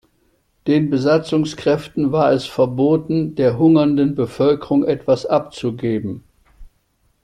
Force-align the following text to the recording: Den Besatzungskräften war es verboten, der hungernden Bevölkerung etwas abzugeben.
Den 0.65 0.89
Besatzungskräften 0.89 2.11
war 2.11 2.31
es 2.31 2.47
verboten, 2.47 3.35
der 3.35 3.59
hungernden 3.59 4.15
Bevölkerung 4.15 4.83
etwas 4.83 5.27
abzugeben. 5.27 6.23